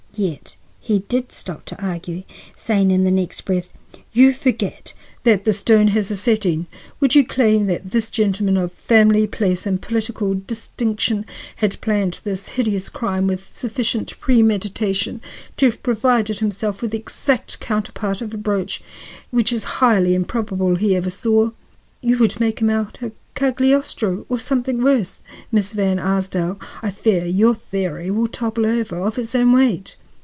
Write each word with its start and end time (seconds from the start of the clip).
Yet 0.13 0.57
he 0.81 0.99
did 0.99 1.31
stop 1.31 1.63
to 1.67 1.81
argue, 1.81 2.23
saying 2.53 2.91
in 2.91 3.05
the 3.05 3.11
next 3.11 3.41
breath: 3.45 3.69
"You 4.11 4.33
forget 4.33 4.93
that 5.23 5.45
the 5.45 5.53
stone 5.53 5.87
has 5.95 6.11
a 6.11 6.17
setting. 6.17 6.67
Would 6.99 7.15
you 7.15 7.25
claim 7.25 7.67
that 7.67 7.91
this 7.91 8.11
gentleman 8.11 8.57
of 8.57 8.73
family, 8.73 9.25
place 9.25 9.65
and 9.65 9.81
political 9.81 10.33
distinction 10.35 11.25
had 11.55 11.79
planned 11.79 12.19
this 12.25 12.49
hideous 12.49 12.89
crime 12.89 13.25
with 13.25 13.47
sufficient 13.53 14.19
premeditation 14.19 15.21
to 15.55 15.67
have 15.67 15.81
provided 15.81 16.39
himself 16.39 16.81
with 16.81 16.91
the 16.91 16.97
exact 16.99 17.61
counterpart 17.61 18.21
of 18.21 18.33
a 18.33 18.37
brooch 18.37 18.81
which 19.31 19.53
it 19.53 19.55
is 19.55 19.63
highly 19.79 20.13
improbable 20.13 20.75
he 20.75 20.93
ever 20.93 21.09
saw? 21.09 21.51
You 22.01 22.17
would 22.17 22.37
make 22.37 22.59
him 22.59 22.69
out 22.69 22.99
a 23.01 23.11
Cagliostro 23.33 24.25
or 24.27 24.37
something 24.37 24.83
worse. 24.83 25.23
Miss 25.53 25.71
Van 25.71 25.97
Arsdale, 25.99 26.59
I 26.83 26.91
fear 26.91 27.25
your 27.25 27.55
theory 27.55 28.11
will 28.11 28.27
topple 28.27 28.65
over 28.65 28.97
of 28.99 29.17
its 29.17 29.33
own 29.33 29.53
weight." 29.53 29.95